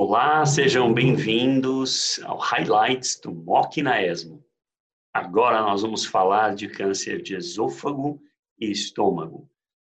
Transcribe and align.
Olá, 0.00 0.46
sejam 0.46 0.94
bem-vindos 0.94 2.20
ao 2.22 2.38
Highlights 2.38 3.18
do 3.20 3.34
MOC 3.34 3.82
na 3.82 4.00
ESMO. 4.00 4.44
Agora 5.12 5.60
nós 5.60 5.82
vamos 5.82 6.04
falar 6.04 6.54
de 6.54 6.68
câncer 6.68 7.20
de 7.20 7.34
esôfago 7.34 8.22
e 8.60 8.70
estômago, 8.70 9.50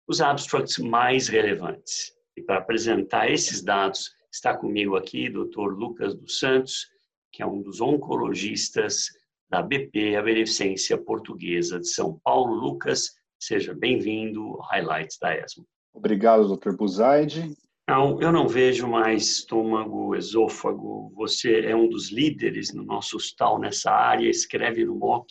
os 0.06 0.20
abstracts 0.20 0.76
mais 0.76 1.26
relevantes. 1.28 2.12
E 2.36 2.42
para 2.42 2.58
apresentar 2.58 3.30
esses 3.30 3.62
dados, 3.62 4.10
está 4.30 4.54
comigo 4.54 4.94
aqui 4.94 5.30
o 5.30 5.46
Dr. 5.46 5.72
Lucas 5.72 6.14
dos 6.14 6.38
Santos, 6.38 6.86
que 7.32 7.42
é 7.42 7.46
um 7.46 7.62
dos 7.62 7.80
oncologistas 7.80 9.06
da 9.48 9.62
BP, 9.62 10.16
a 10.16 10.22
Beneficência 10.22 10.98
Portuguesa 10.98 11.80
de 11.80 11.88
São 11.88 12.20
Paulo. 12.22 12.52
Lucas, 12.52 13.14
seja 13.40 13.72
bem-vindo 13.72 14.42
ao 14.48 14.60
Highlights 14.68 15.16
da 15.18 15.34
ESMO. 15.34 15.66
Obrigado, 15.94 16.54
Dr. 16.54 16.72
Buzaide. 16.76 17.56
Não, 17.86 18.20
eu 18.20 18.32
não 18.32 18.48
vejo 18.48 18.88
mais 18.88 19.24
estômago, 19.24 20.16
esôfago. 20.16 21.12
Você 21.14 21.60
é 21.60 21.76
um 21.76 21.88
dos 21.88 22.10
líderes 22.10 22.72
no 22.72 22.82
nosso 22.82 23.16
hospital 23.16 23.58
nessa 23.58 23.90
área, 23.90 24.28
escreve 24.28 24.84
no 24.84 24.94
MOC 24.94 25.26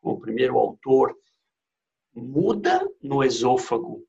como 0.00 0.20
primeiro 0.20 0.56
autor. 0.56 1.16
Muda 2.14 2.88
no 3.02 3.24
esôfago. 3.24 4.06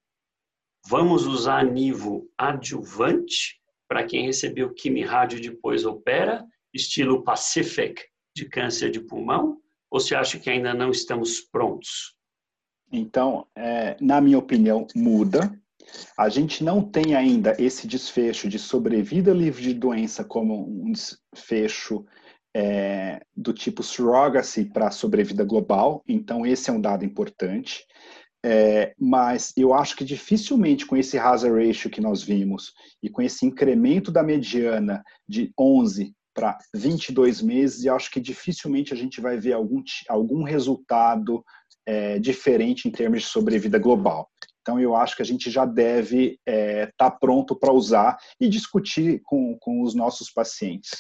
Vamos 0.85 1.25
usar 1.25 1.65
nível 1.65 2.29
adjuvante 2.38 3.59
para 3.88 4.05
quem 4.05 4.25
recebeu 4.25 4.73
quimio-rádio 4.73 5.41
depois 5.41 5.83
opera, 5.83 6.45
estilo 6.73 7.23
Pacific 7.23 8.02
de 8.35 8.47
câncer 8.47 8.91
de 8.91 8.99
pulmão? 8.99 9.59
Ou 9.89 9.99
você 9.99 10.13
acha 10.13 10.38
que 10.38 10.49
ainda 10.49 10.73
não 10.73 10.91
estamos 10.91 11.41
prontos? 11.41 12.16
Então, 12.91 13.47
é, 13.55 13.97
na 13.99 14.21
minha 14.21 14.38
opinião, 14.38 14.85
muda. 14.95 15.52
A 16.17 16.29
gente 16.29 16.63
não 16.63 16.81
tem 16.81 17.15
ainda 17.15 17.55
esse 17.59 17.87
desfecho 17.87 18.49
de 18.49 18.59
sobrevida 18.59 19.31
livre 19.33 19.61
de 19.61 19.73
doença 19.73 20.23
como 20.23 20.67
um 20.67 20.91
desfecho 20.91 22.05
é, 22.55 23.21
do 23.35 23.53
tipo 23.53 23.83
surrogacy 23.83 24.66
para 24.66 24.89
sobrevida 24.91 25.44
global, 25.44 26.03
então 26.07 26.45
esse 26.45 26.69
é 26.69 26.73
um 26.73 26.81
dado 26.81 27.05
importante. 27.05 27.85
É, 28.45 28.94
mas 28.97 29.52
eu 29.57 29.73
acho 29.73 29.95
que 29.95 30.05
dificilmente 30.05 30.85
com 30.85 30.95
esse 30.95 31.17
hazard 31.17 31.67
ratio 31.67 31.89
que 31.89 31.99
nós 31.99 32.23
vimos 32.23 32.72
e 33.01 33.09
com 33.09 33.22
esse 33.22 33.45
incremento 33.45 34.11
da 34.11 34.23
mediana 34.23 35.03
de 35.27 35.51
11 35.59 36.13
para 36.33 36.57
22 36.73 37.41
meses, 37.41 37.83
eu 37.83 37.95
acho 37.95 38.11
que 38.11 38.19
dificilmente 38.19 38.94
a 38.94 38.95
gente 38.95 39.19
vai 39.19 39.38
ver 39.38 39.53
algum, 39.53 39.81
algum 40.07 40.44
resultado 40.44 41.44
é, 41.85 42.19
diferente 42.19 42.88
em 42.88 42.91
termos 42.91 43.23
de 43.23 43.27
sobrevida 43.27 43.79
global. 43.79 44.29
Então, 44.67 44.81
eu 44.81 44.97
acho 44.97 45.15
que 45.15 45.21
a 45.21 45.25
gente 45.25 45.49
já 45.49 45.63
deve 45.63 46.37
estar 46.45 46.51
é, 46.51 46.91
tá 46.97 47.09
pronto 47.09 47.55
para 47.55 47.71
usar 47.71 48.17
e 48.37 48.49
discutir 48.49 49.21
com, 49.23 49.57
com 49.57 49.81
os 49.81 49.95
nossos 49.95 50.29
pacientes. 50.29 50.91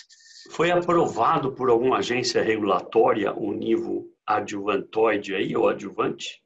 Foi 0.51 0.71
aprovado 0.71 1.51
por 1.51 1.69
alguma 1.69 1.97
agência 1.97 2.41
regulatória 2.41 3.33
o 3.33 3.51
nível 3.51 4.05
adjuvantoide 4.25 5.35
aí, 5.35 5.53
ou 5.53 5.67
adjuvante? 5.67 6.41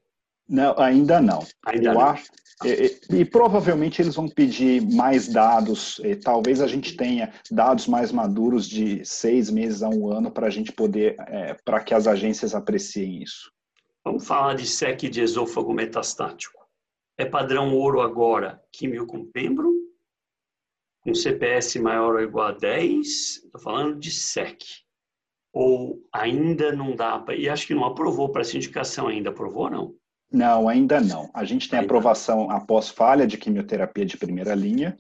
Não, 0.50 0.74
ainda 0.80 1.22
não. 1.22 1.46
Ainda 1.64 1.90
eu 1.90 1.94
não. 1.94 2.02
Acho, 2.02 2.32
e, 2.66 3.20
e, 3.20 3.24
provavelmente 3.24 4.02
eles 4.02 4.16
vão 4.16 4.28
pedir 4.28 4.82
mais 4.82 5.28
dados. 5.28 6.02
talvez 6.24 6.60
a 6.60 6.66
gente 6.66 6.98
tenha 6.98 7.32
dados 7.52 7.86
mais 7.86 8.12
maduros 8.12 8.68
de 8.68 9.06
seis 9.06 9.52
meses 9.52 9.84
a 9.84 9.90
um 9.90 10.12
ano 10.12 10.32
para 10.32 10.48
a 10.48 10.52
gente 10.52 10.72
poder, 10.72 11.16
é, 11.28 11.56
para 11.64 11.82
que 11.82 11.94
as 11.94 12.08
agências 12.08 12.56
apreciem 12.56 13.22
isso. 13.22 13.52
Vamos 14.04 14.26
falar 14.26 14.56
de 14.56 14.66
SEC 14.66 15.08
de 15.08 15.22
esôfago 15.22 15.72
metastático 15.72 16.61
é 17.22 17.26
padrão 17.26 17.76
ouro 17.76 18.02
agora, 18.02 18.60
químio 18.72 19.06
com 19.06 19.24
pembro, 19.24 19.72
com 21.02 21.14
CPS 21.14 21.76
maior 21.80 22.16
ou 22.16 22.22
igual 22.22 22.48
a 22.48 22.52
10, 22.52 23.08
estou 23.46 23.62
falando 23.62 24.00
de 24.00 24.10
SEC. 24.10 24.58
Ou 25.54 26.02
ainda 26.12 26.72
não 26.72 26.96
dá 26.96 27.20
para. 27.20 27.36
E 27.36 27.48
acho 27.48 27.68
que 27.68 27.76
não 27.76 27.86
aprovou 27.86 28.30
para 28.30 28.42
essa 28.42 28.56
indicação 28.56 29.08
ainda. 29.08 29.30
Aprovou 29.30 29.70
não? 29.70 29.94
Não, 30.32 30.68
ainda 30.68 31.02
não. 31.02 31.30
A 31.34 31.44
gente 31.44 31.70
tem 31.70 31.78
aprovação 31.80 32.50
após 32.50 32.90
falha 32.90 33.28
de 33.28 33.38
quimioterapia 33.38 34.06
de 34.06 34.18
primeira 34.18 34.56
linha. 34.56 34.98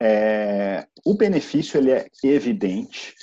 É, 0.00 0.86
o 1.06 1.14
benefício 1.14 1.78
ele 1.78 1.92
é 1.92 2.06
evidente. 2.24 3.14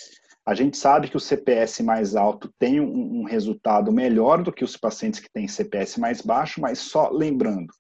A 0.46 0.56
gente 0.56 0.78
sabe 0.78 1.10
que 1.10 1.18
o 1.18 1.20
CPS 1.20 1.82
mais 1.82 2.16
alto 2.16 2.52
tem 2.58 2.80
um, 2.80 3.20
um 3.20 3.24
resultado 3.26 3.92
melhor 3.92 4.42
do 4.42 4.54
que 4.54 4.64
os 4.64 4.78
pacientes 4.78 5.20
que 5.20 5.32
têm 5.32 5.48
CPS 5.48 6.00
mais 6.00 6.22
baixo, 6.22 6.62
mas 6.62 6.80
só 6.80 7.10
lembrando, 7.10 7.74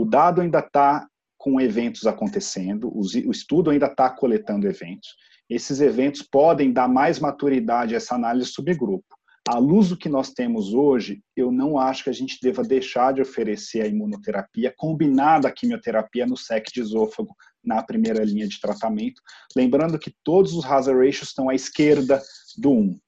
o 0.00 0.04
dado 0.04 0.40
ainda 0.40 0.60
está 0.60 1.06
com 1.36 1.60
eventos 1.60 2.06
acontecendo, 2.06 2.90
o 2.94 3.30
estudo 3.30 3.70
ainda 3.70 3.86
está 3.86 4.08
coletando 4.08 4.66
eventos. 4.66 5.14
Esses 5.48 5.80
eventos 5.80 6.22
podem 6.22 6.72
dar 6.72 6.88
mais 6.88 7.18
maturidade 7.18 7.92
a 7.94 7.96
essa 7.98 8.14
análise 8.14 8.50
subgrupo. 8.50 9.18
À 9.46 9.58
luz 9.58 9.88
do 9.90 9.96
que 9.96 10.08
nós 10.08 10.30
temos 10.30 10.72
hoje, 10.72 11.22
eu 11.36 11.52
não 11.52 11.78
acho 11.78 12.04
que 12.04 12.10
a 12.10 12.14
gente 12.14 12.38
deva 12.42 12.62
deixar 12.62 13.12
de 13.12 13.20
oferecer 13.20 13.82
a 13.82 13.86
imunoterapia 13.86 14.72
combinada 14.74 15.48
à 15.48 15.52
quimioterapia 15.52 16.26
no 16.26 16.36
SEC 16.36 16.72
de 16.72 16.80
esôfago 16.80 17.34
na 17.62 17.82
primeira 17.82 18.24
linha 18.24 18.48
de 18.48 18.60
tratamento. 18.60 19.20
Lembrando 19.54 19.98
que 19.98 20.14
todos 20.24 20.54
os 20.54 20.64
hazard 20.64 20.98
ratios 20.98 21.28
estão 21.28 21.50
à 21.50 21.54
esquerda 21.54 22.22
do 22.56 22.70
1. 22.70 23.00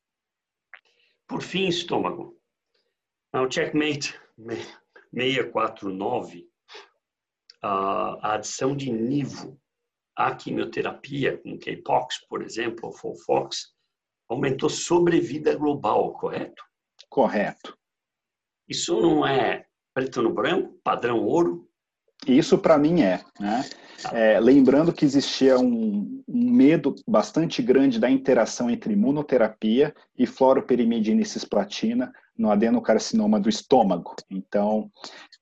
Por 1.26 1.42
fim, 1.42 1.68
estômago. 1.68 2.36
O 3.34 3.50
checkmate 3.50 4.14
649 5.14 6.51
a 7.62 8.34
adição 8.34 8.76
de 8.76 8.90
nivo 8.90 9.58
à 10.16 10.34
quimioterapia, 10.34 11.38
com 11.38 11.58
K-POX, 11.58 12.26
por 12.28 12.42
exemplo, 12.42 12.86
ou 12.86 12.92
FOLFOX, 12.92 13.72
aumentou 14.28 14.68
sobrevida 14.68 15.54
global, 15.54 16.12
correto? 16.14 16.62
Correto. 17.08 17.76
Isso 18.68 19.00
não 19.00 19.26
é 19.26 19.66
preto 19.94 20.22
no 20.22 20.32
branco, 20.32 20.78
padrão 20.82 21.20
ouro? 21.24 21.68
Isso 22.26 22.56
para 22.56 22.78
mim 22.78 23.02
é, 23.02 23.22
né? 23.38 23.64
Tá. 24.02 24.16
É, 24.16 24.40
lembrando 24.40 24.92
que 24.92 25.04
existia 25.04 25.58
um, 25.58 26.22
um, 26.26 26.50
medo 26.50 26.94
bastante 27.06 27.62
grande 27.62 28.00
da 28.00 28.10
interação 28.10 28.70
entre 28.70 28.92
imunoterapia 28.92 29.94
e 30.16 30.26
fluoroperimidina 30.26 31.22
e 31.22 31.26
cisplatina 31.26 32.12
no 32.36 32.50
adenocarcinoma 32.50 33.38
do 33.38 33.48
estômago. 33.48 34.14
Então, 34.30 34.90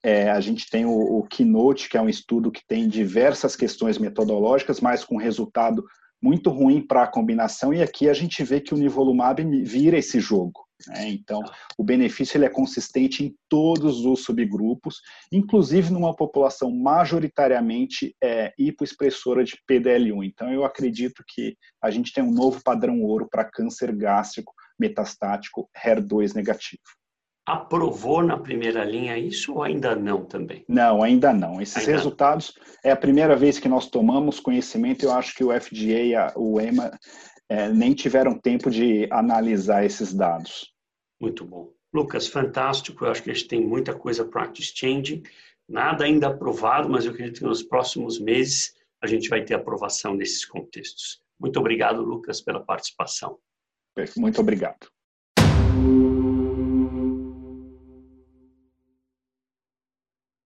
é, 0.02 0.30
a 0.30 0.40
gente 0.40 0.68
tem 0.68 0.84
o, 0.84 0.90
o 0.90 1.22
Keynote, 1.24 1.88
que 1.88 1.96
é 1.96 2.02
um 2.02 2.08
estudo 2.08 2.50
que 2.50 2.66
tem 2.66 2.88
diversas 2.88 3.54
questões 3.54 3.98
metodológicas, 3.98 4.80
mas 4.80 5.04
com 5.04 5.16
resultado 5.16 5.84
muito 6.22 6.50
ruim 6.50 6.86
para 6.86 7.04
a 7.04 7.10
combinação, 7.10 7.72
e 7.72 7.82
aqui 7.82 8.08
a 8.08 8.12
gente 8.12 8.44
vê 8.44 8.60
que 8.60 8.74
o 8.74 8.76
nivolumab 8.76 9.42
vira 9.62 9.96
esse 9.96 10.20
jogo. 10.20 10.66
Né? 10.88 11.08
Então, 11.08 11.42
o 11.78 11.84
benefício 11.84 12.36
ele 12.36 12.44
é 12.44 12.50
consistente 12.50 13.24
em 13.24 13.34
todos 13.48 14.04
os 14.04 14.22
subgrupos, 14.24 15.00
inclusive 15.32 15.92
numa 15.92 16.14
população 16.14 16.70
majoritariamente 16.70 18.14
é, 18.22 18.52
hipoexpressora 18.58 19.44
de 19.44 19.56
PDL1. 19.68 20.24
Então, 20.24 20.50
eu 20.52 20.64
acredito 20.64 21.22
que 21.26 21.56
a 21.82 21.90
gente 21.90 22.12
tem 22.12 22.22
um 22.24 22.32
novo 22.32 22.62
padrão 22.62 23.02
ouro 23.02 23.28
para 23.30 23.44
câncer 23.44 23.94
gástrico 23.94 24.52
metastático 24.80 25.68
HER2 25.76 26.34
negativo. 26.34 26.82
Aprovou 27.46 28.22
na 28.22 28.38
primeira 28.38 28.84
linha 28.84 29.18
isso 29.18 29.54
ou 29.54 29.62
ainda 29.62 29.96
não 29.96 30.24
também? 30.24 30.64
Não, 30.68 31.02
ainda 31.02 31.32
não. 31.32 31.60
Esses 31.60 31.78
ainda 31.78 31.92
resultados 31.92 32.54
não. 32.56 32.66
é 32.84 32.92
a 32.92 32.96
primeira 32.96 33.34
vez 33.34 33.58
que 33.58 33.68
nós 33.68 33.88
tomamos 33.88 34.38
conhecimento. 34.38 35.04
Eu 35.04 35.12
acho 35.12 35.34
que 35.34 35.42
o 35.42 35.50
FDA 35.50 36.02
e 36.02 36.14
o 36.36 36.60
EMA 36.60 36.92
é, 37.48 37.68
nem 37.68 37.92
tiveram 37.92 38.38
tempo 38.38 38.70
de 38.70 39.08
analisar 39.10 39.84
esses 39.84 40.14
dados. 40.14 40.72
Muito 41.20 41.44
bom. 41.44 41.72
Lucas, 41.92 42.28
fantástico. 42.28 43.04
Eu 43.04 43.10
acho 43.10 43.22
que 43.22 43.30
a 43.30 43.34
gente 43.34 43.48
tem 43.48 43.66
muita 43.66 43.92
coisa 43.92 44.24
practice 44.24 44.72
changing. 44.74 45.22
Nada 45.68 46.04
ainda 46.04 46.28
aprovado, 46.28 46.88
mas 46.88 47.04
eu 47.04 47.10
acredito 47.12 47.38
que 47.38 47.44
nos 47.44 47.62
próximos 47.62 48.20
meses 48.20 48.74
a 49.02 49.06
gente 49.06 49.28
vai 49.28 49.42
ter 49.44 49.54
aprovação 49.54 50.14
nesses 50.14 50.44
contextos. 50.44 51.20
Muito 51.38 51.58
obrigado, 51.58 52.02
Lucas, 52.02 52.40
pela 52.40 52.60
participação. 52.60 53.38
Muito 54.16 54.40
obrigado. 54.40 54.88